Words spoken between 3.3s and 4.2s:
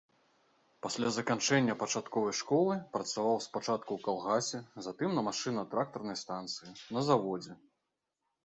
спачатку ў